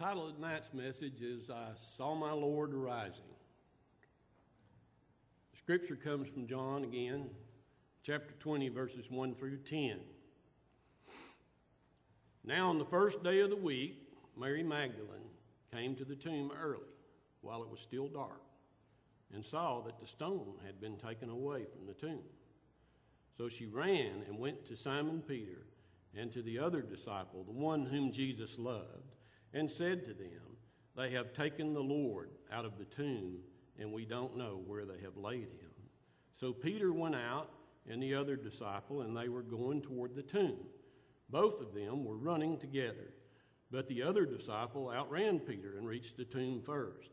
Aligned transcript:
title 0.00 0.26
of 0.26 0.34
tonight's 0.34 0.72
message 0.72 1.20
is 1.20 1.50
I 1.50 1.72
Saw 1.74 2.14
My 2.14 2.32
Lord 2.32 2.72
Rising. 2.72 3.20
The 5.52 5.58
scripture 5.58 5.94
comes 5.94 6.26
from 6.26 6.46
John 6.46 6.84
again, 6.84 7.28
chapter 8.02 8.32
20, 8.38 8.70
verses 8.70 9.10
1 9.10 9.34
through 9.34 9.58
10. 9.58 9.98
Now, 12.44 12.70
on 12.70 12.78
the 12.78 12.84
first 12.86 13.22
day 13.22 13.40
of 13.40 13.50
the 13.50 13.56
week, 13.56 14.08
Mary 14.38 14.62
Magdalene 14.62 15.28
came 15.70 15.94
to 15.96 16.06
the 16.06 16.16
tomb 16.16 16.50
early, 16.58 16.80
while 17.42 17.62
it 17.62 17.68
was 17.68 17.80
still 17.80 18.08
dark, 18.08 18.40
and 19.34 19.44
saw 19.44 19.82
that 19.82 20.00
the 20.00 20.06
stone 20.06 20.54
had 20.64 20.80
been 20.80 20.96
taken 20.96 21.28
away 21.28 21.66
from 21.76 21.86
the 21.86 21.92
tomb. 21.92 22.24
So 23.36 23.50
she 23.50 23.66
ran 23.66 24.22
and 24.26 24.38
went 24.38 24.64
to 24.64 24.76
Simon 24.78 25.22
Peter 25.28 25.66
and 26.16 26.32
to 26.32 26.40
the 26.40 26.58
other 26.58 26.80
disciple, 26.80 27.44
the 27.44 27.52
one 27.52 27.84
whom 27.84 28.10
Jesus 28.10 28.58
loved 28.58 29.19
and 29.52 29.70
said 29.70 30.04
to 30.04 30.14
them, 30.14 30.56
They 30.96 31.10
have 31.10 31.32
taken 31.32 31.74
the 31.74 31.80
Lord 31.80 32.30
out 32.52 32.64
of 32.64 32.78
the 32.78 32.84
tomb, 32.84 33.38
and 33.78 33.92
we 33.92 34.04
don't 34.04 34.36
know 34.36 34.60
where 34.66 34.84
they 34.84 35.00
have 35.02 35.16
laid 35.16 35.48
him. 35.48 35.70
So 36.36 36.52
Peter 36.52 36.92
went 36.92 37.14
out 37.14 37.50
and 37.88 38.02
the 38.02 38.14
other 38.14 38.36
disciple, 38.36 39.02
and 39.02 39.16
they 39.16 39.28
were 39.28 39.42
going 39.42 39.82
toward 39.82 40.14
the 40.14 40.22
tomb. 40.22 40.58
Both 41.28 41.60
of 41.60 41.74
them 41.74 42.04
were 42.04 42.16
running 42.16 42.58
together, 42.58 43.14
but 43.70 43.88
the 43.88 44.02
other 44.02 44.26
disciple 44.26 44.90
outran 44.90 45.40
Peter 45.40 45.76
and 45.76 45.86
reached 45.86 46.16
the 46.16 46.24
tomb 46.24 46.60
first. 46.60 47.10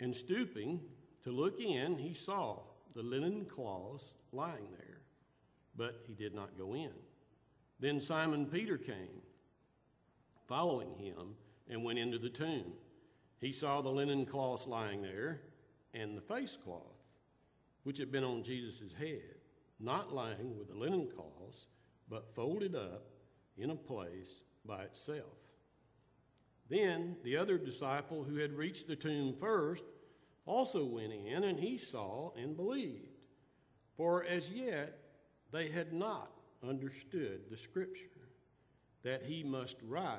And 0.00 0.14
stooping 0.14 0.80
to 1.22 1.30
look 1.30 1.60
in, 1.60 1.98
he 1.98 2.14
saw 2.14 2.60
the 2.94 3.02
linen 3.02 3.44
cloths 3.44 4.14
lying 4.32 4.68
there, 4.78 5.00
but 5.76 6.02
he 6.06 6.14
did 6.14 6.34
not 6.34 6.58
go 6.58 6.74
in. 6.74 6.90
Then 7.80 8.00
Simon 8.00 8.46
Peter 8.46 8.76
came 8.76 9.22
following 10.48 10.94
him 10.96 11.34
and 11.68 11.84
went 11.84 11.98
into 11.98 12.18
the 12.18 12.28
tomb. 12.28 12.72
He 13.40 13.52
saw 13.52 13.80
the 13.80 13.90
linen 13.90 14.26
cloths 14.26 14.66
lying 14.66 15.02
there 15.02 15.40
and 15.92 16.16
the 16.16 16.22
face 16.22 16.58
cloth, 16.62 16.80
which 17.82 17.98
had 17.98 18.10
been 18.12 18.24
on 18.24 18.42
Jesus' 18.42 18.92
head, 18.98 19.36
not 19.80 20.14
lying 20.14 20.56
with 20.58 20.68
the 20.68 20.78
linen 20.78 21.08
cloths, 21.14 21.66
but 22.08 22.34
folded 22.34 22.74
up 22.74 23.06
in 23.56 23.70
a 23.70 23.76
place 23.76 24.40
by 24.64 24.82
itself. 24.82 25.38
Then 26.68 27.16
the 27.22 27.36
other 27.36 27.58
disciple 27.58 28.24
who 28.24 28.36
had 28.36 28.52
reached 28.52 28.88
the 28.88 28.96
tomb 28.96 29.34
first 29.38 29.84
also 30.46 30.84
went 30.84 31.12
in, 31.12 31.44
and 31.44 31.58
he 31.58 31.78
saw 31.78 32.32
and 32.36 32.56
believed. 32.56 33.18
For 33.96 34.24
as 34.24 34.50
yet 34.50 34.98
they 35.52 35.68
had 35.68 35.92
not 35.92 36.30
understood 36.66 37.42
the 37.50 37.56
scripture 37.56 38.13
that 39.04 39.22
he 39.24 39.42
must 39.42 39.76
rise 39.86 40.18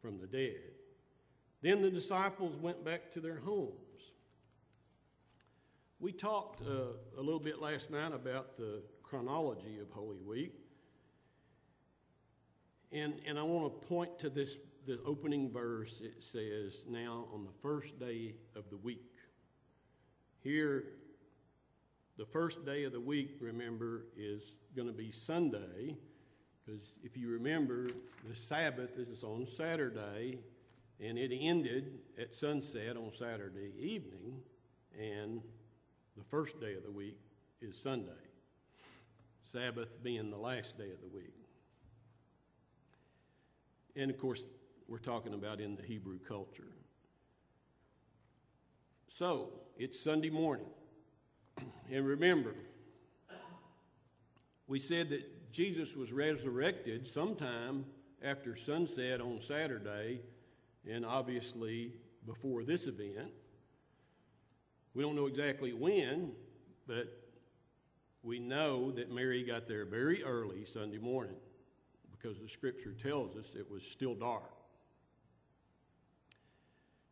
from 0.00 0.18
the 0.20 0.26
dead. 0.26 0.72
Then 1.62 1.82
the 1.82 1.90
disciples 1.90 2.56
went 2.56 2.84
back 2.84 3.10
to 3.12 3.20
their 3.20 3.38
homes. 3.38 3.72
We 6.00 6.12
talked 6.12 6.60
uh, 6.62 6.96
a 7.18 7.22
little 7.22 7.40
bit 7.40 7.60
last 7.60 7.90
night 7.90 8.12
about 8.12 8.56
the 8.56 8.82
chronology 9.02 9.78
of 9.80 9.90
Holy 9.90 10.18
Week. 10.18 10.52
And, 12.90 13.14
and 13.26 13.38
I 13.38 13.42
want 13.42 13.80
to 13.80 13.86
point 13.86 14.18
to 14.18 14.28
this 14.28 14.56
the 14.86 14.98
opening 15.06 15.50
verse. 15.50 16.00
It 16.02 16.22
says, 16.22 16.84
Now 16.88 17.26
on 17.32 17.44
the 17.44 17.52
first 17.62 17.98
day 17.98 18.34
of 18.56 18.64
the 18.70 18.76
week. 18.76 19.12
Here, 20.40 20.84
the 22.18 22.26
first 22.26 22.66
day 22.66 22.84
of 22.84 22.92
the 22.92 23.00
week, 23.00 23.36
remember, 23.40 24.06
is 24.16 24.42
going 24.74 24.88
to 24.88 24.94
be 24.94 25.12
Sunday. 25.12 25.96
Because 26.72 26.92
if 27.04 27.18
you 27.18 27.28
remember, 27.28 27.88
the 28.26 28.34
Sabbath 28.34 28.96
is 28.96 29.22
on 29.22 29.46
Saturday, 29.46 30.38
and 31.00 31.18
it 31.18 31.30
ended 31.38 31.98
at 32.18 32.34
sunset 32.34 32.96
on 32.96 33.12
Saturday 33.12 33.72
evening, 33.78 34.40
and 34.98 35.42
the 36.16 36.24
first 36.24 36.58
day 36.60 36.74
of 36.74 36.82
the 36.82 36.90
week 36.90 37.18
is 37.60 37.76
Sunday. 37.76 38.12
Sabbath 39.52 40.02
being 40.02 40.30
the 40.30 40.38
last 40.38 40.78
day 40.78 40.90
of 40.92 41.00
the 41.02 41.14
week. 41.14 41.34
And 43.94 44.10
of 44.10 44.16
course, 44.16 44.42
we're 44.88 44.98
talking 44.98 45.34
about 45.34 45.60
in 45.60 45.76
the 45.76 45.82
Hebrew 45.82 46.18
culture. 46.26 46.72
So, 49.08 49.50
it's 49.76 50.00
Sunday 50.00 50.30
morning. 50.30 50.66
And 51.90 52.06
remember, 52.06 52.54
we 54.66 54.78
said 54.78 55.10
that 55.10 55.41
Jesus 55.52 55.94
was 55.94 56.12
resurrected 56.12 57.06
sometime 57.06 57.84
after 58.24 58.56
sunset 58.56 59.20
on 59.20 59.38
Saturday, 59.38 60.20
and 60.90 61.04
obviously 61.04 61.92
before 62.26 62.64
this 62.64 62.86
event. 62.86 63.30
We 64.94 65.02
don't 65.02 65.14
know 65.14 65.26
exactly 65.26 65.74
when, 65.74 66.32
but 66.86 67.18
we 68.22 68.38
know 68.38 68.92
that 68.92 69.12
Mary 69.12 69.42
got 69.42 69.68
there 69.68 69.84
very 69.84 70.24
early 70.24 70.64
Sunday 70.64 70.98
morning 70.98 71.36
because 72.10 72.38
the 72.38 72.48
scripture 72.48 72.92
tells 72.92 73.36
us 73.36 73.54
it 73.54 73.70
was 73.70 73.82
still 73.82 74.14
dark. 74.14 74.52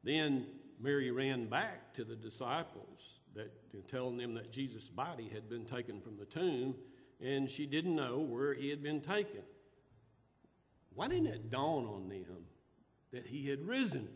Then 0.02 0.46
Mary 0.80 1.10
ran 1.10 1.46
back 1.46 1.92
to 1.94 2.04
the 2.04 2.16
disciples 2.16 3.18
that 3.34 3.52
telling 3.88 4.16
them 4.16 4.34
that 4.34 4.50
Jesus' 4.50 4.88
body 4.88 5.28
had 5.32 5.48
been 5.48 5.64
taken 5.64 6.00
from 6.00 6.16
the 6.16 6.24
tomb 6.24 6.74
and 7.22 7.50
she 7.50 7.66
didn't 7.66 7.94
know 7.94 8.18
where 8.18 8.54
he 8.54 8.70
had 8.70 8.82
been 8.82 9.00
taken. 9.00 9.42
Why 10.94 11.08
didn't 11.08 11.28
it 11.28 11.50
dawn 11.50 11.86
on 11.86 12.08
them 12.08 12.44
that 13.12 13.26
he 13.26 13.48
had 13.48 13.66
risen? 13.66 14.08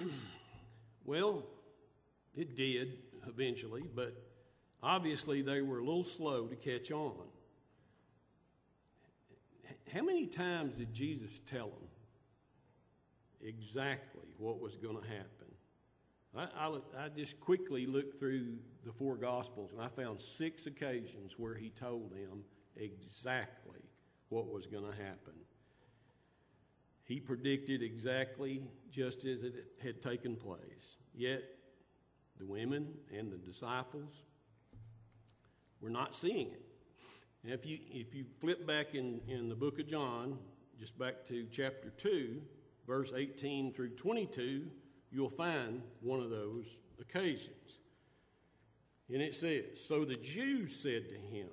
well, 1.04 1.44
it 2.36 2.56
did 2.56 2.98
eventually, 3.26 3.84
but 3.94 4.14
obviously 4.82 5.42
they 5.42 5.60
were 5.60 5.78
a 5.78 5.84
little 5.84 6.04
slow 6.04 6.46
to 6.46 6.56
catch 6.56 6.90
on. 6.90 7.12
How 9.92 10.02
many 10.02 10.26
times 10.26 10.74
did 10.74 10.92
Jesus 10.92 11.40
tell 11.50 11.68
them 11.68 11.88
exactly 13.44 14.28
what 14.38 14.60
was 14.60 14.76
going 14.76 14.96
to 14.96 15.06
happen? 15.06 15.41
I, 16.36 16.48
I, 16.56 16.78
I, 16.98 17.08
just 17.10 17.38
quickly 17.40 17.86
looked 17.86 18.18
through 18.18 18.54
the 18.84 18.92
four 18.92 19.16
Gospels 19.16 19.72
and 19.72 19.80
I 19.80 19.88
found 19.88 20.20
six 20.20 20.66
occasions 20.66 21.34
where 21.36 21.54
he 21.54 21.68
told 21.70 22.10
them 22.10 22.44
exactly 22.76 23.80
what 24.30 24.50
was 24.50 24.66
going 24.66 24.90
to 24.90 24.96
happen. 24.96 25.34
He 27.04 27.20
predicted 27.20 27.82
exactly 27.82 28.62
just 28.90 29.24
as 29.24 29.42
it 29.42 29.66
had 29.82 30.00
taken 30.00 30.36
place. 30.36 30.96
Yet, 31.14 31.42
the 32.38 32.46
women 32.46 32.94
and 33.16 33.30
the 33.30 33.36
disciples 33.36 34.14
were 35.80 35.90
not 35.90 36.14
seeing 36.14 36.48
it. 36.52 36.62
If 37.44 37.66
you, 37.66 37.78
if 37.90 38.14
you 38.14 38.24
flip 38.40 38.66
back 38.66 38.94
in, 38.94 39.20
in 39.26 39.48
the 39.48 39.54
book 39.54 39.80
of 39.80 39.88
John, 39.88 40.38
just 40.78 40.98
back 40.98 41.26
to 41.28 41.46
chapter 41.50 41.90
2, 41.90 42.40
verse 42.86 43.12
18 43.14 43.74
through 43.74 43.90
22, 43.90 44.70
you'll 45.12 45.28
find 45.28 45.82
one 46.00 46.20
of 46.20 46.30
those 46.30 46.66
occasions. 47.00 47.78
And 49.12 49.20
it 49.20 49.34
says, 49.34 49.64
So 49.76 50.04
the 50.04 50.16
Jews 50.16 50.74
said 50.74 51.08
to 51.10 51.14
him, 51.14 51.48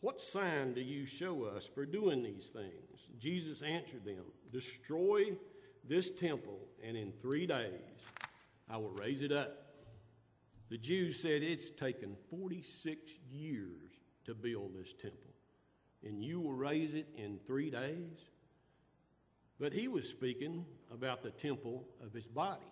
What 0.00 0.20
sign 0.20 0.72
do 0.72 0.80
you 0.80 1.04
show 1.04 1.44
us 1.44 1.68
for 1.72 1.84
doing 1.84 2.22
these 2.22 2.46
things? 2.46 3.00
Jesus 3.18 3.62
answered 3.62 4.04
them, 4.04 4.24
Destroy 4.50 5.36
this 5.86 6.10
temple, 6.10 6.58
and 6.82 6.96
in 6.96 7.12
three 7.20 7.46
days 7.46 8.00
I 8.68 8.78
will 8.78 8.90
raise 8.90 9.20
it 9.20 9.32
up. 9.32 9.62
The 10.70 10.78
Jews 10.78 11.20
said, 11.20 11.42
It's 11.42 11.70
taken 11.70 12.16
46 12.30 13.12
years 13.30 13.90
to 14.24 14.34
build 14.34 14.72
this 14.74 14.94
temple, 14.94 15.34
and 16.02 16.24
you 16.24 16.40
will 16.40 16.54
raise 16.54 16.94
it 16.94 17.08
in 17.16 17.38
three 17.46 17.70
days? 17.70 18.30
But 19.58 19.72
he 19.72 19.88
was 19.88 20.08
speaking 20.08 20.64
about 20.92 21.22
the 21.22 21.30
temple 21.30 21.84
of 22.04 22.12
his 22.12 22.26
body. 22.26 22.66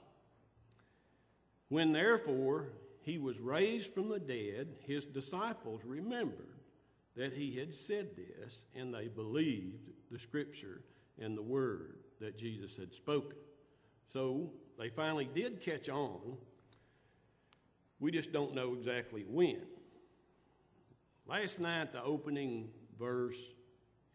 When 1.74 1.90
therefore 1.90 2.68
he 3.02 3.18
was 3.18 3.40
raised 3.40 3.92
from 3.94 4.08
the 4.08 4.20
dead, 4.20 4.76
his 4.86 5.04
disciples 5.06 5.80
remembered 5.84 6.60
that 7.16 7.32
he 7.32 7.56
had 7.56 7.74
said 7.74 8.10
this, 8.14 8.66
and 8.76 8.94
they 8.94 9.08
believed 9.08 9.90
the 10.08 10.20
scripture 10.20 10.82
and 11.18 11.36
the 11.36 11.42
word 11.42 11.96
that 12.20 12.38
Jesus 12.38 12.76
had 12.76 12.94
spoken. 12.94 13.36
So 14.12 14.52
they 14.78 14.88
finally 14.88 15.28
did 15.34 15.60
catch 15.60 15.88
on. 15.88 16.36
We 17.98 18.12
just 18.12 18.32
don't 18.32 18.54
know 18.54 18.74
exactly 18.74 19.24
when. 19.28 19.66
Last 21.26 21.58
night, 21.58 21.92
the 21.92 22.04
opening 22.04 22.68
verse 23.00 23.50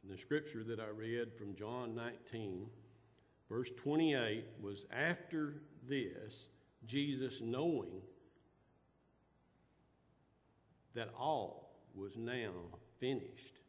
in 0.01 0.09
the 0.09 0.17
scripture 0.17 0.63
that 0.63 0.79
I 0.79 0.87
read 0.95 1.33
from 1.37 1.55
John 1.55 1.93
19, 1.93 2.67
verse 3.49 3.69
28, 3.75 4.45
was 4.61 4.85
after 4.93 5.55
this 5.89 6.47
Jesus 6.85 7.41
knowing 7.41 8.01
that 10.95 11.09
all 11.17 11.75
was 11.93 12.17
now 12.17 12.51
finished. 12.99 13.59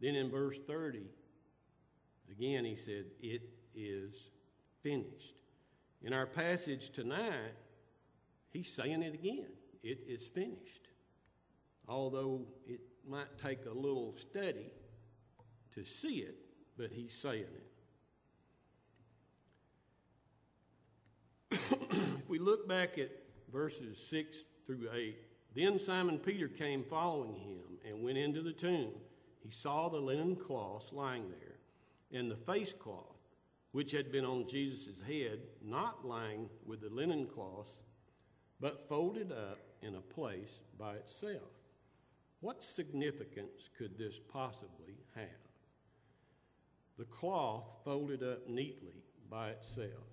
Then 0.00 0.14
in 0.14 0.30
verse 0.30 0.58
30, 0.66 1.04
Again, 2.30 2.64
he 2.64 2.76
said, 2.76 3.06
It 3.20 3.42
is 3.74 4.30
finished. 4.82 5.34
In 6.02 6.12
our 6.12 6.26
passage 6.26 6.90
tonight, 6.90 7.54
he's 8.50 8.72
saying 8.72 9.02
it 9.02 9.14
again. 9.14 9.48
It 9.82 10.00
is 10.06 10.26
finished. 10.26 10.88
Although 11.88 12.46
it 12.66 12.80
might 13.08 13.36
take 13.38 13.66
a 13.66 13.72
little 13.72 14.14
study 14.14 14.70
to 15.74 15.84
see 15.84 16.18
it, 16.18 16.36
but 16.78 16.90
he's 16.92 17.14
saying 17.14 17.44
it. 17.50 17.66
if 21.50 22.19
we 22.30 22.38
look 22.38 22.68
back 22.68 22.96
at 22.96 23.10
verses 23.52 23.98
6 24.08 24.38
through 24.64 24.88
8, 24.94 25.16
then 25.54 25.80
Simon 25.80 26.16
Peter 26.16 26.46
came 26.46 26.84
following 26.84 27.34
him 27.34 27.78
and 27.84 28.04
went 28.04 28.16
into 28.16 28.40
the 28.40 28.52
tomb. 28.52 28.92
He 29.42 29.50
saw 29.50 29.88
the 29.88 29.98
linen 29.98 30.36
cloths 30.36 30.92
lying 30.92 31.24
there, 31.28 31.56
and 32.12 32.30
the 32.30 32.36
face 32.36 32.72
cloth, 32.72 33.16
which 33.72 33.90
had 33.90 34.12
been 34.12 34.24
on 34.24 34.48
Jesus' 34.48 35.02
head, 35.04 35.40
not 35.60 36.06
lying 36.06 36.48
with 36.64 36.82
the 36.82 36.88
linen 36.88 37.26
cloths, 37.26 37.80
but 38.60 38.88
folded 38.88 39.32
up 39.32 39.58
in 39.82 39.96
a 39.96 40.00
place 40.00 40.60
by 40.78 40.94
itself. 40.94 41.50
What 42.40 42.62
significance 42.62 43.68
could 43.76 43.98
this 43.98 44.20
possibly 44.32 44.98
have? 45.16 45.26
The 46.96 47.06
cloth 47.06 47.64
folded 47.84 48.22
up 48.22 48.48
neatly 48.48 49.02
by 49.28 49.50
itself. 49.50 50.09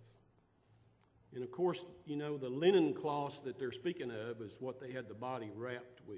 And 1.38 1.44
of 1.44 1.52
course, 1.52 1.86
you 2.08 2.16
know, 2.16 2.36
the 2.36 2.50
linen 2.50 2.96
cloths 2.96 3.42
that 3.42 3.60
they're 3.60 3.72
speaking 3.72 4.10
of 4.10 4.42
is 4.42 4.58
what 4.60 4.82
they 4.82 4.92
had 4.92 5.08
the 5.08 5.14
body 5.14 5.52
wrapped 5.56 6.02
with. 6.08 6.18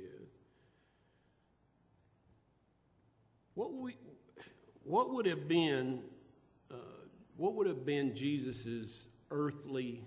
What, 3.54 3.74
we, 3.74 3.98
what 4.86 5.14
would 5.14 5.26
have 5.26 5.46
been 5.46 6.04
uh, 6.72 6.76
what 7.36 7.56
would 7.56 7.68
have 7.68 7.86
been 7.86 8.16
Jesus' 8.16 9.08
earthly 9.30 10.06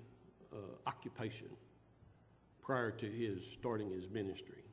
uh, 0.50 0.56
occupation 0.86 1.48
prior 2.62 2.90
to 2.92 3.04
his 3.04 3.46
starting 3.46 3.90
his 3.90 4.08
ministry? 4.08 4.64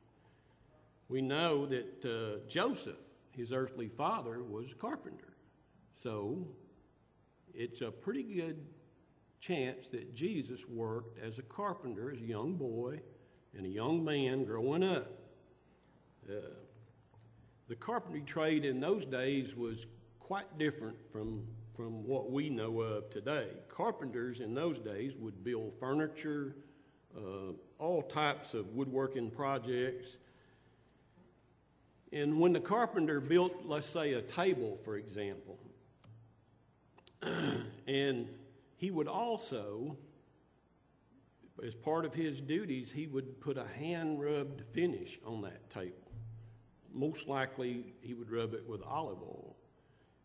We 1.10 1.20
know 1.20 1.66
that 1.66 2.02
uh, 2.02 2.48
Joseph, 2.48 2.96
his 3.36 3.52
earthly 3.52 3.88
father, 3.88 4.42
was 4.42 4.72
a 4.72 4.76
carpenter. 4.76 5.34
So 5.96 6.48
it's 7.52 7.82
a 7.82 7.90
pretty 7.90 8.22
good 8.22 8.56
chance 9.40 9.88
that 9.88 10.14
Jesus 10.14 10.68
worked 10.68 11.18
as 11.18 11.38
a 11.38 11.42
carpenter 11.42 12.10
as 12.10 12.20
a 12.20 12.24
young 12.24 12.54
boy 12.54 13.00
and 13.56 13.66
a 13.66 13.68
young 13.68 14.04
man 14.04 14.44
growing 14.44 14.84
up. 14.84 15.10
Uh, 16.28 16.34
the 17.68 17.74
carpentry 17.74 18.20
trade 18.20 18.64
in 18.64 18.80
those 18.80 19.06
days 19.06 19.56
was 19.56 19.86
quite 20.18 20.58
different 20.58 20.96
from, 21.10 21.42
from 21.74 22.06
what 22.06 22.30
we 22.30 22.50
know 22.50 22.80
of 22.80 23.10
today. 23.10 23.48
Carpenters 23.68 24.40
in 24.40 24.54
those 24.54 24.78
days 24.78 25.14
would 25.16 25.42
build 25.42 25.72
furniture, 25.80 26.54
uh, 27.16 27.52
all 27.78 28.02
types 28.02 28.54
of 28.54 28.68
woodworking 28.74 29.30
projects. 29.30 30.16
And 32.12 32.38
when 32.38 32.52
the 32.52 32.60
carpenter 32.60 33.20
built, 33.20 33.54
let's 33.64 33.88
say, 33.88 34.12
a 34.12 34.22
table, 34.22 34.78
for 34.84 34.96
example, 34.96 35.58
and 37.86 38.28
he 38.80 38.90
would 38.90 39.08
also, 39.08 39.94
as 41.62 41.74
part 41.74 42.06
of 42.06 42.14
his 42.14 42.40
duties, 42.40 42.90
he 42.90 43.06
would 43.06 43.38
put 43.38 43.58
a 43.58 43.66
hand 43.78 44.22
rubbed 44.22 44.62
finish 44.72 45.20
on 45.26 45.42
that 45.42 45.68
table. 45.68 46.10
Most 46.90 47.28
likely, 47.28 47.92
he 48.00 48.14
would 48.14 48.30
rub 48.30 48.54
it 48.54 48.66
with 48.66 48.80
olive 48.82 49.20
oil. 49.20 49.54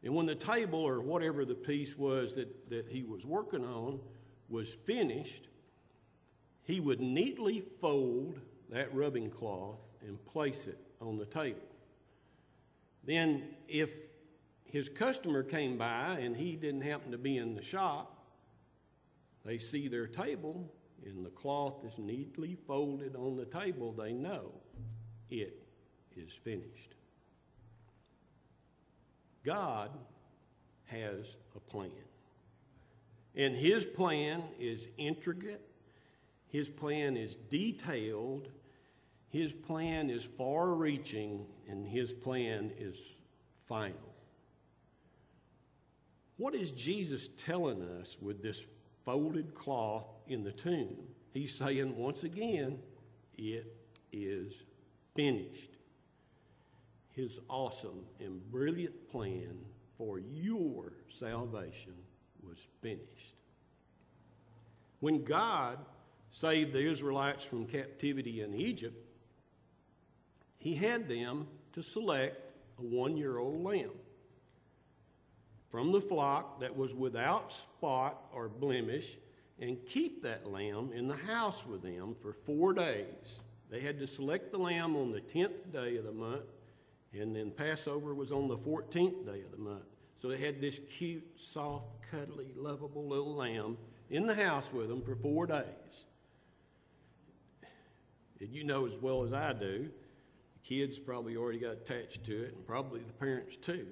And 0.04 0.16
when 0.16 0.26
the 0.26 0.36
table 0.36 0.80
or 0.80 1.02
whatever 1.02 1.44
the 1.44 1.54
piece 1.54 1.98
was 1.98 2.36
that, 2.36 2.70
that 2.70 2.88
he 2.88 3.04
was 3.04 3.26
working 3.26 3.66
on 3.66 4.00
was 4.48 4.74
finished, 4.74 5.50
he 6.64 6.80
would 6.80 7.02
neatly 7.02 7.62
fold 7.82 8.40
that 8.70 8.96
rubbing 8.96 9.30
cloth 9.30 9.82
and 10.08 10.24
place 10.24 10.66
it 10.66 10.80
on 11.02 11.18
the 11.18 11.26
table. 11.26 11.60
Then, 13.04 13.50
if 13.68 13.92
his 14.64 14.88
customer 14.88 15.44
came 15.44 15.78
by 15.78 16.20
and 16.22 16.38
he 16.38 16.56
didn't 16.56 16.84
happen 16.84 17.12
to 17.12 17.18
be 17.18 17.38
in 17.38 17.54
the 17.54 17.62
shop, 17.62 18.15
they 19.46 19.60
see 19.60 19.88
their 19.88 20.08
table 20.08 20.74
and 21.06 21.26
the 21.26 21.30
cloth 21.30 21.86
is 21.86 21.98
neatly 22.00 22.58
folded 22.68 23.16
on 23.16 23.36
the 23.36 23.46
table, 23.46 23.94
they 23.94 24.12
know 24.12 24.52
it 25.30 25.64
is 26.16 26.34
finished. 26.34 26.96
God 29.44 29.92
has 30.86 31.38
a 31.56 31.60
plan. 31.60 31.92
And 33.36 33.56
his 33.56 33.86
plan 33.86 34.44
is 34.60 34.88
intricate, 34.98 35.62
his 36.48 36.70
plan 36.70 37.18
is 37.18 37.36
detailed, 37.36 38.50
his 39.30 39.54
plan 39.54 40.10
is 40.10 40.24
far 40.24 40.74
reaching, 40.74 41.46
and 41.70 41.86
his 41.86 42.14
plan 42.14 42.72
is 42.80 42.98
final. 43.68 44.16
What 46.38 46.56
is 46.56 46.72
Jesus 46.72 47.30
telling 47.46 47.82
us 47.82 48.18
with 48.22 48.42
this 48.42 48.66
folded 49.06 49.54
cloth 49.54 50.06
in 50.28 50.44
the 50.44 50.52
tomb. 50.52 50.98
He's 51.34 51.56
saying 51.56 51.96
once 51.96 52.24
again, 52.24 52.80
it 53.38 53.76
is 54.12 54.64
finished. 55.14 55.72
His 57.12 57.40
awesome 57.48 58.04
and 58.20 58.42
brilliant 58.52 59.10
plan 59.10 59.58
for 59.98 60.20
your 60.20 60.94
salvation 61.08 61.94
was 62.44 62.66
finished. 62.82 63.36
When 65.00 65.24
God 65.24 65.78
saved 66.32 66.74
the 66.74 66.86
Israelites 66.86 67.46
from 67.46 67.66
captivity 67.66 68.42
in 68.42 68.54
Egypt, 68.54 68.98
he 70.60 70.76
had 70.76 71.08
them 71.08 71.48
to 71.74 71.84
select 71.84 72.42
a 72.80 72.82
one 72.82 73.16
year 73.16 73.38
old 73.38 73.64
lamb 73.64 73.92
from 75.76 75.92
the 75.92 76.00
flock 76.00 76.62
that 76.62 76.74
was 76.74 76.94
without 76.94 77.52
spot 77.52 78.30
or 78.34 78.48
blemish 78.48 79.18
and 79.60 79.78
keep 79.86 80.24
that 80.24 80.50
lamb 80.50 80.90
in 80.96 81.06
the 81.06 81.18
house 81.18 81.66
with 81.66 81.82
them 81.82 82.16
for 82.22 82.32
four 82.32 82.72
days. 82.72 83.42
They 83.70 83.82
had 83.82 84.00
to 84.00 84.08
select 84.08 84.54
the 84.54 84.58
lamb 84.58 84.96
on 84.96 85.12
the 85.12 85.20
10th 85.20 85.74
day 85.74 85.98
of 85.98 86.06
the 86.06 86.14
month, 86.14 86.46
and 87.12 87.36
then 87.36 87.52
Passover 87.52 88.14
was 88.14 88.32
on 88.32 88.48
the 88.48 88.58
14th 88.58 89.26
day 89.26 89.42
of 89.42 89.52
the 89.52 89.58
month. 89.58 89.84
So 90.22 90.30
they 90.30 90.38
had 90.38 90.62
this 90.62 90.80
cute, 90.98 91.28
soft, 91.38 91.88
cuddly, 92.10 92.54
lovable 92.56 93.06
little 93.06 93.36
lamb 93.36 93.78
in 94.10 94.28
the 94.28 94.36
house 94.36 94.72
with 94.72 94.88
them 94.88 95.02
for 95.02 95.18
four 95.18 95.46
days. 95.46 96.06
And 98.40 98.50
you 98.50 98.64
know 98.64 98.86
as 98.86 98.96
well 98.96 99.26
as 99.26 99.34
I 99.34 99.52
do, 99.52 99.90
the 100.54 100.70
kids 100.70 100.98
probably 101.00 101.36
already 101.36 101.60
got 101.60 101.74
attached 101.74 102.24
to 102.24 102.44
it, 102.44 102.54
and 102.56 102.66
probably 102.66 103.02
the 103.02 103.12
parents 103.12 103.58
too. 103.58 103.88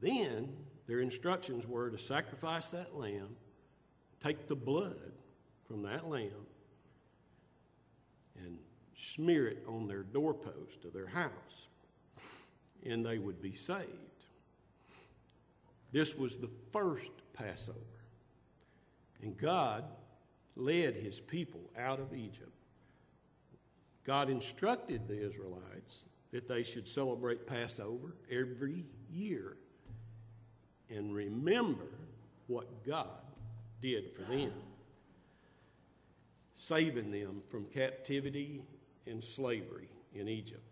Then 0.00 0.52
their 0.86 1.00
instructions 1.00 1.66
were 1.66 1.90
to 1.90 1.98
sacrifice 1.98 2.66
that 2.66 2.96
lamb, 2.96 3.36
take 4.22 4.46
the 4.48 4.54
blood 4.54 5.12
from 5.66 5.82
that 5.82 6.08
lamb, 6.08 6.46
and 8.36 8.58
smear 8.96 9.48
it 9.48 9.64
on 9.68 9.88
their 9.88 10.02
doorpost 10.02 10.84
of 10.84 10.92
their 10.92 11.06
house, 11.06 11.68
and 12.84 13.04
they 13.04 13.18
would 13.18 13.42
be 13.42 13.52
saved. 13.52 13.90
This 15.92 16.14
was 16.14 16.36
the 16.36 16.50
first 16.72 17.10
Passover. 17.32 17.78
And 19.22 19.36
God 19.36 19.84
led 20.54 20.94
his 20.94 21.20
people 21.20 21.60
out 21.78 22.00
of 22.00 22.14
Egypt. 22.14 22.52
God 24.04 24.30
instructed 24.30 25.08
the 25.08 25.26
Israelites 25.26 26.04
that 26.32 26.48
they 26.48 26.62
should 26.62 26.86
celebrate 26.86 27.46
Passover 27.46 28.14
every 28.30 28.84
year 29.10 29.56
and 30.90 31.14
remember 31.14 31.88
what 32.46 32.84
God 32.86 33.08
did 33.82 34.12
for 34.12 34.22
them, 34.22 34.52
saving 36.54 37.10
them 37.10 37.42
from 37.50 37.66
captivity 37.66 38.62
and 39.06 39.22
slavery 39.22 39.88
in 40.14 40.28
Egypt. 40.28 40.62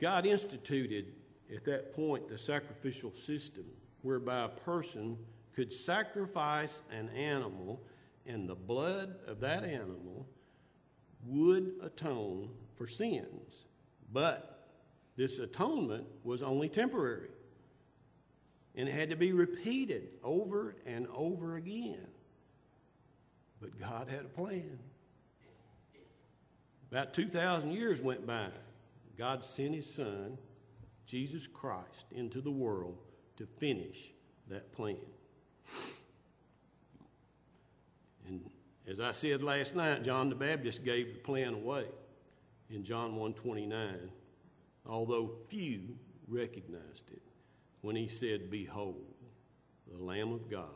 God 0.00 0.26
instituted 0.26 1.12
at 1.54 1.64
that 1.64 1.94
point 1.94 2.28
the 2.28 2.38
sacrificial 2.38 3.12
system 3.14 3.64
whereby 4.02 4.44
a 4.44 4.48
person 4.48 5.16
could 5.54 5.72
sacrifice 5.72 6.80
an 6.90 7.08
animal 7.10 7.80
and 8.26 8.48
the 8.48 8.54
blood 8.54 9.16
of 9.26 9.40
that 9.40 9.64
animal 9.64 10.26
would 11.24 11.72
atone 11.82 12.48
for 12.76 12.88
sins. 12.88 13.66
But 14.12 14.51
this 15.16 15.38
atonement 15.38 16.06
was 16.24 16.42
only 16.42 16.68
temporary. 16.68 17.28
And 18.74 18.88
it 18.88 18.92
had 18.92 19.10
to 19.10 19.16
be 19.16 19.32
repeated 19.32 20.08
over 20.24 20.76
and 20.86 21.06
over 21.14 21.56
again. 21.56 22.06
But 23.60 23.78
God 23.78 24.08
had 24.08 24.20
a 24.20 24.28
plan. 24.28 24.78
About 26.90 27.14
2,000 27.14 27.72
years 27.72 28.00
went 28.00 28.26
by. 28.26 28.48
God 29.16 29.44
sent 29.44 29.74
his 29.74 29.92
son, 29.92 30.38
Jesus 31.06 31.46
Christ 31.46 32.06
into 32.10 32.40
the 32.40 32.50
world 32.50 32.98
to 33.36 33.46
finish 33.46 34.12
that 34.48 34.72
plan. 34.72 34.96
And 38.26 38.50
as 38.86 39.00
I 39.00 39.12
said 39.12 39.42
last 39.42 39.74
night, 39.74 40.02
John 40.02 40.28
the 40.28 40.34
Baptist 40.34 40.84
gave 40.84 41.14
the 41.14 41.20
plan 41.20 41.54
away 41.54 41.86
in 42.70 42.84
John 42.84 43.16
1:29, 43.16 44.10
although 44.86 45.36
few 45.48 45.96
recognized 46.28 47.10
it 47.10 47.22
when 47.80 47.96
he 47.96 48.08
said, 48.08 48.50
"Behold, 48.50 49.14
the 49.86 50.02
Lamb 50.02 50.32
of 50.32 50.48
God 50.48 50.68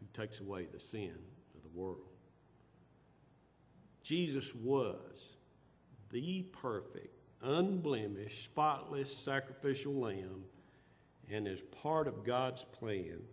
who 0.00 0.06
takes 0.12 0.40
away 0.40 0.66
the 0.66 0.80
sin 0.80 1.16
of 1.54 1.62
the 1.62 1.78
world." 1.78 2.08
Jesus 4.02 4.54
was 4.54 5.36
the 6.10 6.42
perfect, 6.52 7.16
unblemished, 7.40 8.44
spotless 8.44 9.16
sacrificial 9.16 9.94
lamb, 9.94 10.44
and 11.28 11.48
as 11.48 11.62
part 11.62 12.06
of 12.06 12.24
God's 12.24 12.64
plan, 12.66 13.26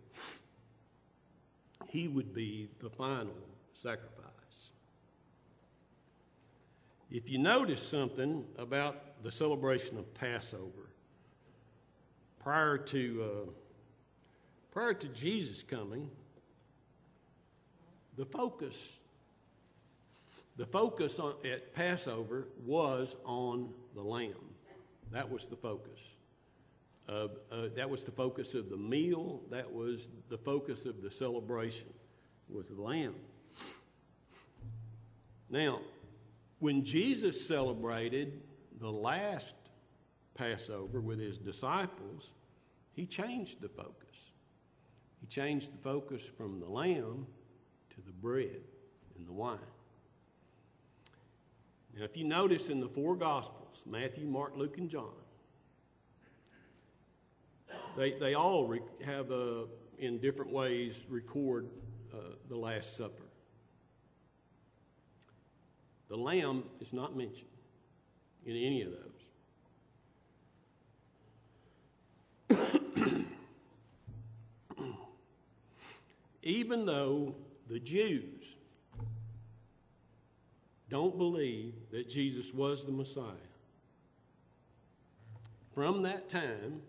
he 1.88 2.08
would 2.08 2.32
be 2.32 2.68
the 2.78 2.88
final 2.88 3.36
sacrifice. 3.74 4.72
If 7.10 7.28
you 7.28 7.38
notice 7.38 7.82
something 7.82 8.46
about 8.56 9.09
the 9.22 9.32
celebration 9.32 9.98
of 9.98 10.12
Passover, 10.14 10.90
prior 12.42 12.78
to 12.78 13.24
uh, 13.24 13.50
prior 14.72 14.94
to 14.94 15.08
Jesus 15.08 15.62
coming, 15.62 16.10
the 18.16 18.24
focus 18.24 19.00
the 20.60 20.66
focus 20.66 21.18
on, 21.18 21.34
at 21.50 21.74
Passover 21.74 22.48
was 22.66 23.16
on 23.24 23.70
the 23.94 24.02
lamb. 24.02 24.34
That 25.10 25.30
was 25.30 25.46
the 25.46 25.56
focus. 25.56 25.98
Uh, 27.08 27.28
that 27.74 27.88
was 27.88 28.02
the 28.02 28.10
focus 28.10 28.52
of 28.52 28.68
the 28.68 28.76
meal. 28.76 29.40
That 29.50 29.72
was 29.72 30.10
the 30.28 30.36
focus 30.36 30.84
of 30.84 31.00
the 31.00 31.10
celebration. 31.10 31.86
Was 32.50 32.68
the 32.68 32.80
lamb. 32.80 33.14
Now, 35.48 35.80
when 36.58 36.84
Jesus 36.84 37.44
celebrated 37.46 38.42
the 38.80 38.90
last 38.90 39.54
Passover 40.34 41.00
with 41.00 41.18
his 41.18 41.36
disciples, 41.36 42.32
he 42.92 43.06
changed 43.06 43.60
the 43.60 43.68
focus. 43.68 44.32
He 45.20 45.26
changed 45.26 45.72
the 45.72 45.82
focus 45.82 46.22
from 46.36 46.60
the 46.60 46.68
lamb 46.68 47.26
to 47.90 48.00
the 48.06 48.12
bread 48.12 48.62
and 49.16 49.26
the 49.26 49.32
wine. 49.32 49.58
Now, 51.96 52.04
if 52.04 52.16
you 52.16 52.24
notice 52.24 52.68
in 52.68 52.80
the 52.80 52.88
four 52.88 53.16
Gospels 53.16 53.82
Matthew, 53.86 54.26
Mark, 54.26 54.56
Luke, 54.56 54.78
and 54.78 54.88
John 54.88 55.12
they, 57.96 58.12
they 58.12 58.34
all 58.34 58.74
have, 59.04 59.30
uh, 59.30 59.64
in 59.98 60.18
different 60.18 60.52
ways, 60.52 61.04
record 61.08 61.68
uh, 62.12 62.16
the 62.48 62.56
Last 62.56 62.96
Supper. 62.96 63.24
The 66.08 66.16
lamb 66.16 66.64
is 66.80 66.92
not 66.92 67.16
mentioned 67.16 67.46
in 68.44 68.56
any 68.56 68.82
of 68.82 68.92
those. 72.48 72.60
Even 76.42 76.86
though 76.86 77.34
the 77.68 77.78
Jews 77.78 78.56
don't 80.88 81.16
believe 81.16 81.74
that 81.92 82.08
Jesus 82.08 82.52
was 82.52 82.84
the 82.84 82.92
Messiah, 82.92 83.24
from 85.74 86.02
that 86.02 86.28
time 86.28 86.82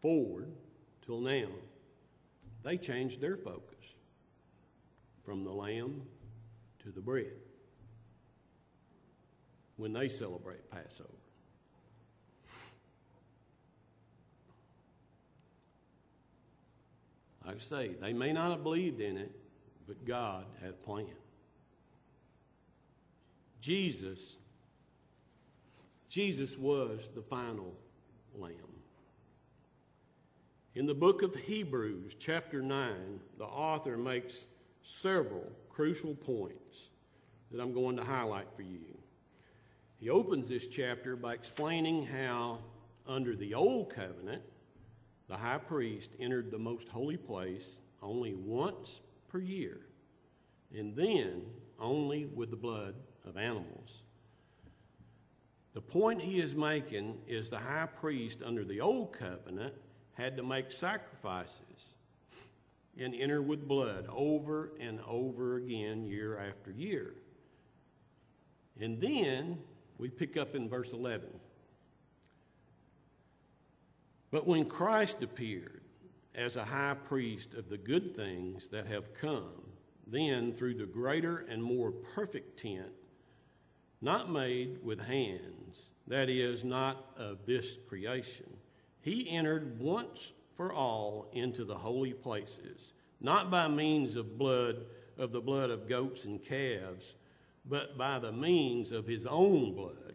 forward 0.00 0.50
till 1.04 1.20
now, 1.20 1.48
they 2.62 2.78
changed 2.78 3.20
their 3.20 3.36
focus 3.36 3.98
from 5.24 5.44
the 5.44 5.52
lamb 5.52 6.02
to 6.82 6.90
the 6.90 7.00
bread 7.00 7.32
when 9.76 9.92
they 9.92 10.08
celebrate 10.08 10.70
Passover. 10.70 11.10
Like 17.46 17.56
I 17.56 17.58
say, 17.58 17.90
they 18.00 18.12
may 18.12 18.32
not 18.32 18.50
have 18.50 18.62
believed 18.62 19.00
in 19.00 19.18
it, 19.18 19.30
but 19.86 20.04
God 20.06 20.46
had 20.62 20.70
a 20.70 20.72
plan. 20.72 21.06
Jesus, 23.60 24.18
Jesus 26.08 26.56
was 26.58 27.10
the 27.14 27.22
final 27.22 27.74
lamb. 28.34 28.52
In 30.74 30.86
the 30.86 30.94
book 30.94 31.22
of 31.22 31.34
Hebrews, 31.34 32.16
chapter 32.18 32.60
9, 32.60 33.20
the 33.38 33.44
author 33.44 33.96
makes 33.96 34.44
several 34.82 35.52
crucial 35.70 36.14
points 36.14 36.88
that 37.50 37.60
I'm 37.60 37.72
going 37.72 37.96
to 37.96 38.04
highlight 38.04 38.48
for 38.56 38.62
you. 38.62 38.93
He 40.04 40.10
opens 40.10 40.50
this 40.50 40.66
chapter 40.66 41.16
by 41.16 41.32
explaining 41.32 42.04
how, 42.04 42.58
under 43.06 43.34
the 43.34 43.54
Old 43.54 43.88
Covenant, 43.88 44.42
the 45.28 45.36
high 45.38 45.56
priest 45.56 46.10
entered 46.20 46.50
the 46.50 46.58
most 46.58 46.88
holy 46.88 47.16
place 47.16 47.64
only 48.02 48.34
once 48.34 49.00
per 49.28 49.38
year, 49.38 49.80
and 50.76 50.94
then 50.94 51.40
only 51.80 52.26
with 52.26 52.50
the 52.50 52.56
blood 52.56 52.96
of 53.26 53.38
animals. 53.38 54.02
The 55.72 55.80
point 55.80 56.20
he 56.20 56.38
is 56.38 56.54
making 56.54 57.22
is 57.26 57.48
the 57.48 57.56
high 57.56 57.86
priest 57.86 58.40
under 58.44 58.62
the 58.62 58.82
Old 58.82 59.14
Covenant 59.14 59.72
had 60.12 60.36
to 60.36 60.42
make 60.42 60.70
sacrifices 60.70 61.94
and 62.98 63.14
enter 63.14 63.40
with 63.40 63.66
blood 63.66 64.06
over 64.10 64.72
and 64.78 65.00
over 65.08 65.56
again, 65.56 66.04
year 66.04 66.36
after 66.36 66.72
year. 66.72 67.14
And 68.78 69.00
then 69.00 69.60
we 70.04 70.10
pick 70.10 70.36
up 70.36 70.54
in 70.54 70.68
verse 70.68 70.92
11. 70.92 71.26
But 74.30 74.46
when 74.46 74.66
Christ 74.66 75.22
appeared 75.22 75.80
as 76.34 76.56
a 76.56 76.64
high 76.66 76.92
priest 76.92 77.54
of 77.54 77.70
the 77.70 77.78
good 77.78 78.14
things 78.14 78.68
that 78.68 78.86
have 78.86 79.14
come, 79.14 79.62
then 80.06 80.52
through 80.52 80.74
the 80.74 80.84
greater 80.84 81.46
and 81.48 81.62
more 81.62 81.90
perfect 81.90 82.60
tent, 82.60 82.92
not 84.02 84.30
made 84.30 84.84
with 84.84 85.00
hands, 85.00 85.78
that 86.06 86.28
is, 86.28 86.64
not 86.64 87.06
of 87.16 87.46
this 87.46 87.78
creation, 87.88 88.58
he 89.00 89.30
entered 89.30 89.80
once 89.80 90.32
for 90.54 90.70
all 90.70 91.30
into 91.32 91.64
the 91.64 91.78
holy 91.78 92.12
places, 92.12 92.92
not 93.22 93.50
by 93.50 93.68
means 93.68 94.16
of 94.16 94.36
blood, 94.36 94.84
of 95.16 95.32
the 95.32 95.40
blood 95.40 95.70
of 95.70 95.88
goats 95.88 96.26
and 96.26 96.44
calves 96.44 97.14
but 97.64 97.96
by 97.96 98.18
the 98.18 98.32
means 98.32 98.92
of 98.92 99.06
his 99.06 99.26
own 99.26 99.74
blood, 99.74 100.14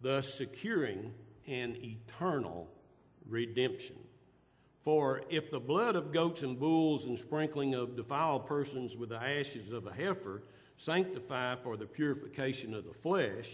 thus 0.00 0.34
securing 0.34 1.12
an 1.46 1.76
eternal 1.82 2.68
redemption. 3.26 3.96
For 4.82 5.22
if 5.30 5.50
the 5.50 5.60
blood 5.60 5.96
of 5.96 6.12
goats 6.12 6.42
and 6.42 6.58
bulls 6.58 7.06
and 7.06 7.18
sprinkling 7.18 7.74
of 7.74 7.96
defiled 7.96 8.46
persons 8.46 8.96
with 8.96 9.08
the 9.08 9.22
ashes 9.22 9.72
of 9.72 9.86
a 9.86 9.92
heifer 9.92 10.42
sanctify 10.76 11.56
for 11.56 11.76
the 11.76 11.86
purification 11.86 12.74
of 12.74 12.84
the 12.84 12.92
flesh, 12.92 13.48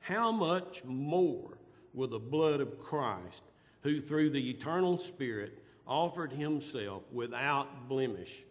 how 0.00 0.30
much 0.30 0.84
more 0.84 1.58
will 1.94 2.08
the 2.08 2.18
blood 2.18 2.60
of 2.60 2.78
Christ, 2.78 3.42
who 3.80 4.00
through 4.00 4.30
the 4.30 4.50
eternal 4.50 4.98
Spirit 4.98 5.62
offered 5.86 6.32
himself 6.32 7.02
without 7.10 7.88
blemish 7.88 8.42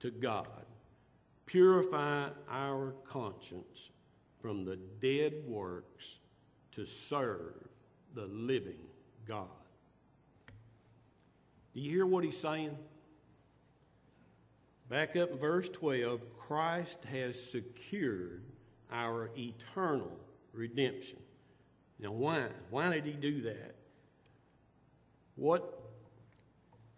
to 0.00 0.10
God, 0.10 0.64
Purify 1.46 2.28
our 2.50 2.94
conscience 3.06 3.90
from 4.40 4.64
the 4.64 4.76
dead 5.00 5.34
works 5.46 6.18
to 6.72 6.84
serve 6.84 7.54
the 8.14 8.26
living 8.26 8.80
God. 9.26 9.48
Do 11.74 11.80
you 11.80 11.90
hear 11.90 12.06
what 12.06 12.24
he's 12.24 12.38
saying? 12.38 12.76
Back 14.88 15.16
up 15.16 15.32
in 15.32 15.38
verse 15.38 15.68
12 15.68 16.38
Christ 16.38 16.98
has 17.10 17.42
secured 17.42 18.44
our 18.92 19.30
eternal 19.36 20.12
redemption. 20.52 21.18
Now, 21.98 22.12
why? 22.12 22.48
Why 22.70 22.92
did 22.92 23.06
he 23.06 23.12
do 23.12 23.42
that? 23.42 23.74
What 25.36 25.80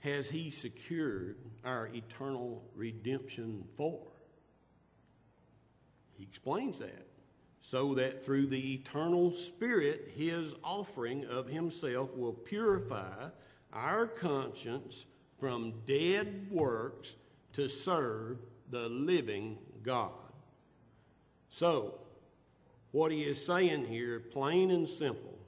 has 0.00 0.28
he 0.28 0.50
secured 0.50 1.36
our 1.64 1.88
eternal 1.94 2.62
redemption 2.74 3.64
for? 3.76 4.02
He 6.16 6.24
explains 6.24 6.78
that. 6.78 7.06
So 7.60 7.94
that 7.94 8.24
through 8.24 8.46
the 8.46 8.74
eternal 8.74 9.32
Spirit, 9.32 10.12
his 10.16 10.54
offering 10.62 11.24
of 11.26 11.48
himself 11.48 12.14
will 12.14 12.32
purify 12.32 13.28
our 13.72 14.06
conscience 14.06 15.04
from 15.40 15.74
dead 15.86 16.46
works 16.50 17.14
to 17.54 17.68
serve 17.68 18.38
the 18.70 18.88
living 18.88 19.58
God. 19.82 20.10
So, 21.48 21.98
what 22.92 23.12
he 23.12 23.22
is 23.22 23.44
saying 23.44 23.86
here, 23.86 24.20
plain 24.20 24.70
and 24.70 24.88
simple, 24.88 25.38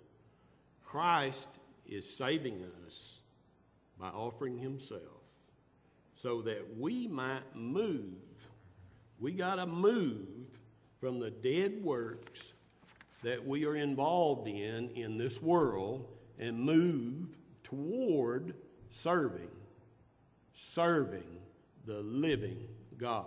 Christ 0.84 1.48
is 1.86 2.08
saving 2.08 2.64
us 2.86 3.20
by 3.98 4.08
offering 4.08 4.58
himself 4.58 5.02
so 6.16 6.42
that 6.42 6.78
we 6.78 7.06
might 7.06 7.54
move. 7.54 8.14
We 9.20 9.32
got 9.32 9.56
to 9.56 9.66
move 9.66 10.37
from 11.00 11.18
the 11.18 11.30
dead 11.30 11.82
works 11.82 12.52
that 13.22 13.46
we 13.46 13.64
are 13.64 13.76
involved 13.76 14.46
in 14.48 14.90
in 14.90 15.18
this 15.18 15.42
world 15.42 16.08
and 16.38 16.58
move 16.58 17.36
toward 17.64 18.54
serving, 18.90 19.50
serving 20.52 21.38
the 21.84 22.00
living 22.00 22.68
God. 22.96 23.26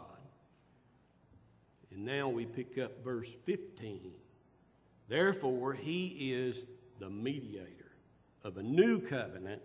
And 1.91 2.05
now 2.05 2.29
we 2.29 2.45
pick 2.45 2.77
up 2.77 3.03
verse 3.03 3.29
15. 3.45 4.11
Therefore, 5.07 5.73
he 5.73 6.31
is 6.33 6.65
the 6.99 7.09
mediator 7.09 7.91
of 8.43 8.57
a 8.57 8.63
new 8.63 8.99
covenant 8.99 9.61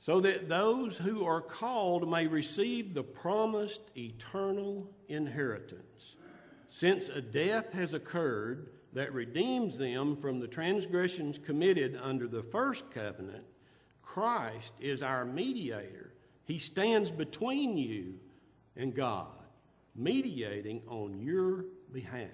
so 0.00 0.20
that 0.20 0.48
those 0.48 0.98
who 0.98 1.24
are 1.24 1.40
called 1.40 2.10
may 2.10 2.26
receive 2.26 2.92
the 2.92 3.04
promised 3.04 3.80
eternal 3.96 4.90
inheritance. 5.08 6.16
Since 6.74 7.10
a 7.10 7.20
death 7.20 7.70
has 7.74 7.92
occurred 7.92 8.70
that 8.94 9.12
redeems 9.12 9.76
them 9.76 10.16
from 10.16 10.40
the 10.40 10.48
transgressions 10.48 11.38
committed 11.38 12.00
under 12.02 12.26
the 12.26 12.42
first 12.42 12.90
covenant, 12.90 13.44
Christ 14.02 14.72
is 14.80 15.02
our 15.02 15.26
mediator. 15.26 16.14
He 16.44 16.58
stands 16.58 17.10
between 17.10 17.76
you 17.76 18.14
and 18.74 18.94
God, 18.94 19.26
mediating 19.94 20.80
on 20.88 21.20
your 21.20 21.66
behalf. 21.92 22.30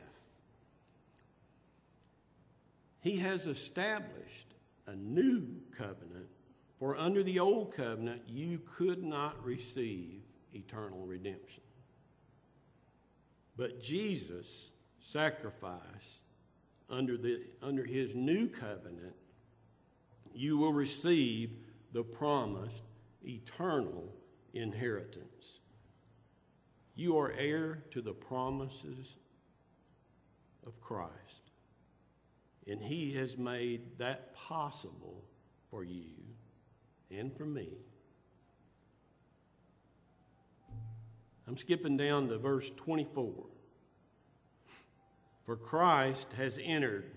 He 3.01 3.17
has 3.17 3.47
established 3.47 4.55
a 4.87 4.95
new 4.95 5.49
covenant, 5.77 6.29
for 6.79 6.97
under 6.97 7.25
the 7.25 7.41
old 7.41 7.75
covenant 7.75 8.23
you 8.29 8.61
could 8.77 9.03
not 9.03 9.45
receive 9.45 10.23
eternal 10.55 11.05
redemption. 11.07 11.65
But 13.59 13.83
Jesus 13.83 14.71
sacrificed 15.01 16.23
under, 16.89 17.19
the, 17.19 17.43
under 17.61 17.85
his 17.85 18.15
new 18.15 18.49
covenant, 18.49 19.17
you 20.33 20.57
will 20.57 20.73
receive 20.73 21.51
the 21.93 22.05
promised 22.05 22.85
eternal 23.27 24.15
inheritance. 24.55 25.59
You 26.95 27.19
are 27.19 27.33
heir 27.33 27.83
to 27.91 28.01
the 28.01 28.13
promises 28.13 29.17
of 30.67 30.81
Christ. 30.81 31.13
And 32.67 32.81
He 32.81 33.15
has 33.15 33.37
made 33.39 33.99
that 33.99 34.35
possible 34.35 35.25
for 35.71 35.83
you 35.83 36.13
and 37.11 37.35
for 37.37 37.47
me. 37.47 37.71
I'm 41.49 41.57
skipping 41.57 41.97
down 41.97 42.29
to 42.29 42.37
verse 42.37 42.71
24. 42.77 43.33
For 45.47 45.57
Christ 45.57 46.29
has 46.37 46.59
entered 46.63 47.11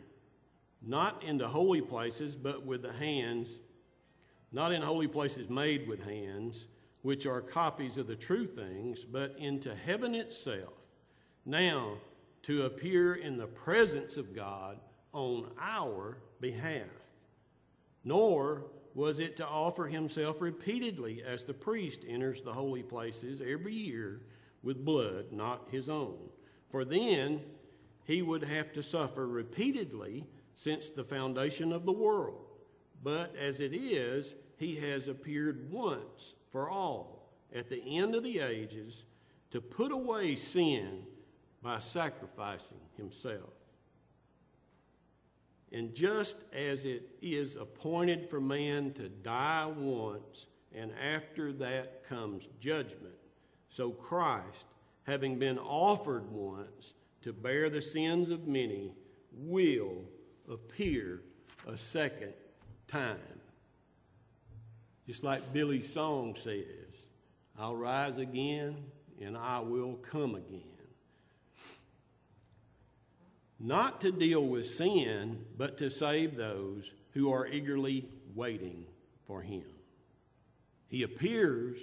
not 0.82 1.22
into 1.22 1.50
holy 1.50 1.82
places, 1.82 2.38
but 2.38 2.66
with 2.66 2.82
the 2.82 2.94
hands, 2.94 3.50
not 4.54 4.72
in 4.72 4.82
holy 4.82 5.08
places 5.08 5.50
made 5.50 5.86
with 5.86 6.06
hands, 6.06 6.68
which 7.02 7.26
are 7.26 7.42
copies 7.42 7.98
of 7.98 8.08
the 8.08 8.16
true 8.16 8.48
things, 8.48 9.04
but 9.04 9.36
into 9.38 9.76
heaven 9.76 10.16
itself, 10.16 10.74
now 11.46 11.98
to 12.44 12.64
appear 12.64 13.16
in 13.16 13.38
the 13.38 13.48
presence 13.48 14.16
of 14.16 14.34
God 14.34 14.80
on 15.12 15.52
our 15.60 16.18
behalf. 16.40 16.88
Nor 18.06 18.64
was 18.94 19.20
it 19.20 19.38
to 19.38 19.48
offer 19.48 19.88
himself 19.88 20.42
repeatedly 20.42 21.24
as 21.26 21.44
the 21.44 21.54
priest 21.54 22.02
enters 22.08 22.42
the 22.42 22.54
holy 22.54 22.84
places 22.84 23.42
every 23.42 23.74
year 23.74 24.22
with 24.64 24.84
blood 24.86 25.32
not 25.32 25.68
his 25.72 25.90
own. 25.90 26.18
For 26.70 26.86
then 26.86 27.42
he 28.04 28.22
would 28.22 28.44
have 28.44 28.72
to 28.74 28.84
suffer 28.84 29.28
repeatedly 29.28 30.26
since 30.56 30.90
the 30.90 31.04
foundation 31.04 31.72
of 31.72 31.86
the 31.86 31.92
world. 31.92 32.46
But 33.04 33.36
as 33.36 33.60
it 33.60 33.74
is, 33.74 34.36
he 34.58 34.76
has 34.76 35.08
appeared 35.08 35.72
once 35.72 36.36
for 36.52 36.70
all 36.70 37.30
at 37.54 37.70
the 37.70 37.82
end 37.98 38.16
of 38.16 38.24
the 38.24 38.40
ages 38.40 39.04
to 39.52 39.60
put 39.60 39.92
away 39.92 40.36
sin 40.36 41.04
by 41.62 41.80
sacrificing 41.80 42.80
himself. 42.96 43.54
And 45.72 45.94
just 45.96 46.38
as 46.52 46.86
it 46.86 47.10
is 47.22 47.56
appointed 47.56 48.30
for 48.30 48.42
man 48.42 48.92
to 48.94 49.08
die 49.08 49.72
once, 49.74 50.48
and 50.76 50.92
after 51.02 51.54
that 51.54 52.08
comes 52.08 52.48
judgment, 52.60 53.16
so 53.70 53.92
Christ, 53.92 54.66
having 55.04 55.40
been 55.40 55.58
offered 55.58 56.30
once, 56.30 56.94
to 57.22 57.32
bear 57.32 57.70
the 57.70 57.82
sins 57.82 58.30
of 58.30 58.48
many 58.48 58.94
will 59.32 60.04
appear 60.50 61.22
a 61.68 61.78
second 61.78 62.34
time. 62.88 63.18
Just 65.08 65.24
like 65.24 65.54
Billy's 65.54 65.92
song 65.92 66.36
says, 66.36 66.66
I'll 67.58 67.76
rise 67.76 68.18
again 68.18 68.78
and 69.22 69.38
I 69.38 69.60
will 69.60 69.96
come 69.96 70.36
again. 70.36 70.71
Not 73.64 74.02
to 74.02 74.12
deal 74.12 74.46
with 74.46 74.66
sin, 74.66 75.46
but 75.58 75.78
to 75.78 75.90
save 75.90 76.36
those 76.36 76.92
who 77.14 77.32
are 77.32 77.48
eagerly 77.48 78.10
waiting 78.34 78.86
for 79.28 79.42
Him. 79.42 79.66
He 80.88 81.04
appears 81.04 81.78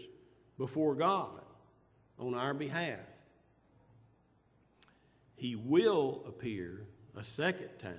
before 0.59 0.95
God 0.95 1.41
on 2.19 2.35
our 2.35 2.53
behalf 2.53 2.99
he 5.39 5.55
will 5.55 6.25
appear 6.27 6.85
a 7.17 7.23
second 7.23 7.71
time. 7.79 7.95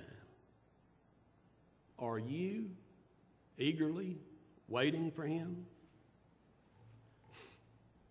Are 1.98 2.18
you 2.18 2.66
eagerly 3.58 4.18
waiting 4.68 5.10
for 5.10 5.24
him? 5.24 5.64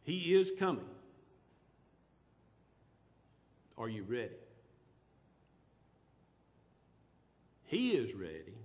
He 0.01 0.33
is 0.33 0.51
coming. 0.57 0.89
Are 3.77 3.87
you 3.87 4.01
ready? 4.01 4.33
He 7.69 7.91
is 7.91 8.13
ready. 8.13 8.57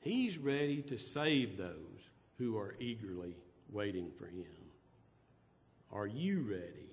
He's 0.00 0.36
ready 0.36 0.82
to 0.82 0.98
save 0.98 1.56
those 1.56 2.10
who 2.38 2.58
are 2.58 2.74
eagerly 2.78 3.36
waiting 3.70 4.10
for 4.18 4.26
him. 4.26 4.46
Are 5.92 6.06
you 6.06 6.40
ready 6.40 6.90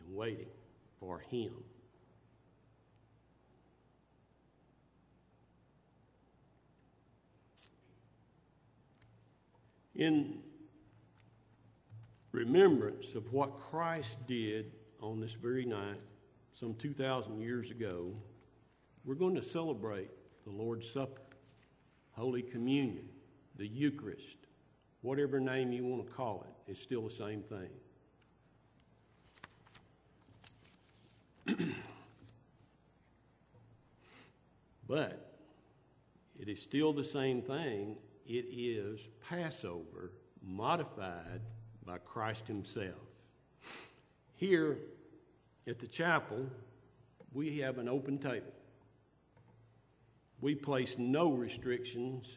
and 0.00 0.14
waiting 0.14 0.46
for 1.00 1.18
him? 1.18 1.52
in 9.94 10.40
remembrance 12.32 13.14
of 13.14 13.32
what 13.32 13.58
Christ 13.58 14.18
did 14.26 14.72
on 15.00 15.20
this 15.20 15.32
very 15.32 15.64
night, 15.64 16.00
some 16.52 16.74
2,000 16.74 17.40
years 17.40 17.70
ago, 17.70 18.12
we're 19.04 19.14
going 19.14 19.34
to 19.34 19.42
celebrate 19.42 20.10
the 20.44 20.50
Lord's 20.50 20.88
Supper, 20.88 21.22
Holy 22.12 22.42
Communion, 22.42 23.08
the 23.56 23.66
Eucharist, 23.66 24.38
whatever 25.02 25.40
name 25.40 25.72
you 25.72 25.84
want 25.84 26.06
to 26.06 26.12
call 26.12 26.46
it, 26.48 26.54
it's 26.70 26.80
still 26.80 27.02
the 27.02 27.10
same 27.10 27.42
thing. 27.42 27.70
but 34.88 35.34
it 36.38 36.48
is 36.48 36.60
still 36.60 36.92
the 36.92 37.04
same 37.04 37.42
thing 37.42 37.96
it 38.26 38.46
is 38.50 39.06
Passover 39.28 40.12
modified 40.42 41.40
by 41.84 41.98
Christ 41.98 42.46
Himself. 42.46 42.94
Here 44.36 44.78
at 45.66 45.78
the 45.78 45.86
chapel, 45.86 46.46
we 47.32 47.58
have 47.58 47.78
an 47.78 47.88
open 47.88 48.18
table. 48.18 48.52
We 50.44 50.54
place 50.54 50.96
no 50.98 51.30
restrictions 51.30 52.36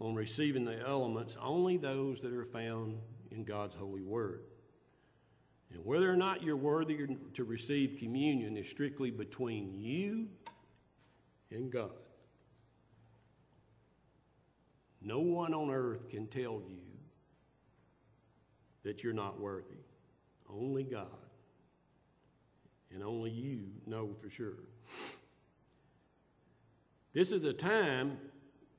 on 0.00 0.16
receiving 0.16 0.64
the 0.64 0.80
elements, 0.84 1.36
only 1.40 1.76
those 1.76 2.20
that 2.22 2.32
are 2.32 2.44
found 2.44 2.98
in 3.30 3.44
God's 3.44 3.76
holy 3.76 4.02
word. 4.02 4.42
And 5.72 5.84
whether 5.84 6.12
or 6.12 6.16
not 6.16 6.42
you're 6.42 6.56
worthy 6.56 7.06
to 7.34 7.44
receive 7.44 7.98
communion 8.00 8.56
is 8.56 8.68
strictly 8.68 9.12
between 9.12 9.72
you 9.72 10.26
and 11.52 11.70
God. 11.70 11.92
No 15.00 15.20
one 15.20 15.54
on 15.54 15.70
earth 15.70 16.08
can 16.08 16.26
tell 16.26 16.60
you 16.68 16.80
that 18.82 19.04
you're 19.04 19.12
not 19.12 19.38
worthy. 19.38 19.84
Only 20.50 20.82
God. 20.82 21.06
And 22.92 23.04
only 23.04 23.30
you 23.30 23.68
know 23.86 24.16
for 24.20 24.30
sure. 24.30 24.64
This 27.16 27.32
is 27.32 27.44
a 27.44 27.52
time 27.54 28.18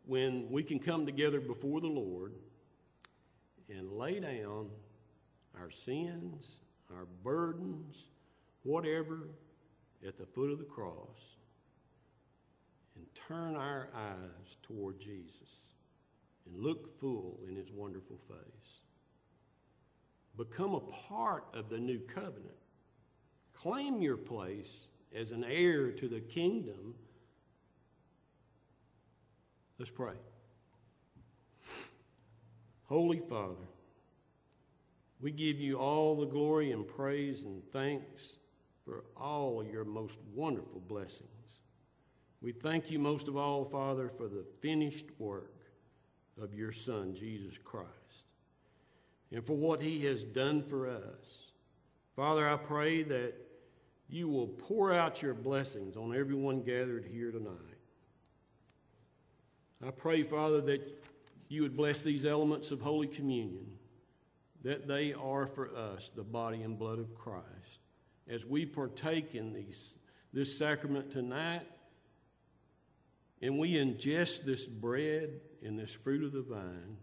when 0.06 0.52
we 0.52 0.62
can 0.62 0.78
come 0.78 1.08
together 1.08 1.40
before 1.40 1.82
the 1.82 1.88
Lord 1.88 2.34
and 3.68 3.92
lay 3.94 4.20
down 4.20 4.70
our 5.60 5.72
sins, 5.72 6.46
our 6.96 7.08
burdens, 7.24 7.96
whatever, 8.62 9.30
at 10.08 10.20
the 10.20 10.28
foot 10.28 10.52
of 10.52 10.60
the 10.60 10.66
cross 10.66 11.18
and 12.96 13.08
turn 13.28 13.56
our 13.56 13.90
eyes 13.96 14.58
toward 14.62 15.00
Jesus 15.00 15.66
and 16.46 16.64
look 16.64 17.00
full 17.00 17.40
in 17.50 17.56
his 17.56 17.72
wonderful 17.72 18.20
face. 18.28 18.84
Become 20.38 20.76
a 20.76 21.08
part 21.08 21.46
of 21.56 21.70
the 21.70 21.80
new 21.80 22.02
covenant. 22.02 22.54
Claim 23.56 24.00
your 24.00 24.16
place 24.16 24.90
as 25.16 25.32
an 25.32 25.44
heir 25.44 25.90
to 25.94 26.08
the 26.08 26.20
kingdom. 26.20 26.94
Let's 29.80 29.92
pray. 29.92 30.16
Holy 32.86 33.20
Father, 33.20 33.68
we 35.20 35.32
give 35.32 35.60
you 35.60 35.78
all 35.78 36.16
the 36.16 36.26
glory 36.26 36.72
and 36.72 36.88
praise 36.88 37.44
and 37.44 37.62
thanks 37.72 38.22
for 38.86 39.04
all 39.16 39.64
your 39.64 39.84
most 39.84 40.18
wonderful 40.34 40.82
blessings. 40.88 41.22
We 42.42 42.54
thank 42.54 42.90
you 42.90 42.98
most 42.98 43.28
of 43.28 43.36
all, 43.36 43.66
Father, 43.66 44.10
for 44.18 44.28
the 44.28 44.46
finished 44.62 45.08
work 45.20 45.54
of 46.42 46.54
your 46.54 46.72
Son, 46.72 47.14
Jesus 47.14 47.56
Christ, 47.64 47.88
and 49.32 49.46
for 49.46 49.58
what 49.58 49.82
he 49.82 50.06
has 50.06 50.24
done 50.24 50.64
for 50.64 50.88
us. 50.88 51.52
Father, 52.16 52.48
I 52.48 52.56
pray 52.56 53.04
that 53.04 53.34
you 54.10 54.30
will 54.30 54.48
pour 54.48 54.94
out 54.94 55.22
your 55.22 55.34
blessings 55.34 55.98
on 55.98 56.16
everyone 56.16 56.62
gathered 56.62 57.06
here 57.12 57.32
tonight. 57.32 57.77
I 59.86 59.92
pray, 59.92 60.24
Father, 60.24 60.62
that 60.62 61.06
you 61.50 61.62
would 61.62 61.78
bless 61.78 62.02
these 62.02 62.26
elements 62.26 62.72
of 62.72 62.82
Holy 62.82 63.08
Communion, 63.08 63.68
that 64.64 64.88
they 64.88 65.14
are 65.14 65.46
for 65.46 65.70
us 65.76 66.12
the 66.16 66.24
body 66.24 66.64
and 66.64 66.80
blood 66.80 67.00
of 67.00 67.14
Christ. 67.16 67.46
As 68.28 68.46
we 68.46 68.66
partake 68.66 69.36
in 69.36 69.54
these, 69.54 69.96
this 70.34 70.58
sacrament 70.58 71.12
tonight, 71.12 71.68
and 73.42 73.60
we 73.60 73.74
ingest 73.74 74.46
this 74.46 74.66
bread 74.66 75.40
and 75.64 75.78
this 75.78 75.92
fruit 75.92 76.24
of 76.24 76.34
the 76.34 76.42
vine, 76.42 76.98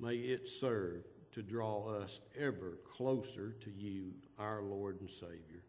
may 0.00 0.16
it 0.16 0.48
serve 0.48 1.04
to 1.32 1.42
draw 1.42 1.88
us 1.88 2.20
ever 2.38 2.78
closer 2.96 3.52
to 3.60 3.70
you, 3.70 4.12
our 4.38 4.60
Lord 4.60 5.00
and 5.00 5.08
Savior, 5.08 5.62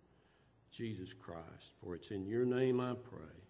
Jesus 0.71 1.13
Christ. 1.13 1.73
For 1.81 1.93
it's 1.93 2.09
in 2.09 2.25
your 2.25 2.45
name 2.45 2.79
I 2.79 2.93
pray. 2.93 3.46